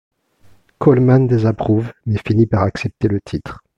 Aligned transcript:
Coleman 0.79 1.27
désapprouve 1.27 1.93
mais 2.07 2.17
finit 2.25 2.47
par 2.47 2.63
accepter 2.63 3.07
le 3.07 3.21
titre. 3.21 3.63